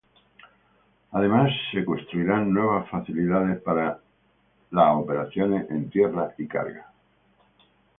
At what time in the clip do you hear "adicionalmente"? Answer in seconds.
1.11-1.59